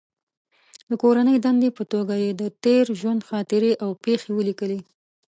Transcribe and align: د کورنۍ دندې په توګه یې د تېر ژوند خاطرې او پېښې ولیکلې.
د 0.89 0.91
کورنۍ 1.03 1.37
دندې 1.45 1.69
په 1.77 1.83
توګه 1.93 2.15
یې 2.23 2.31
د 2.41 2.43
تېر 2.63 2.85
ژوند 2.99 3.21
خاطرې 3.29 3.71
او 3.83 3.89
پېښې 4.03 4.29
ولیکلې. 4.33 4.79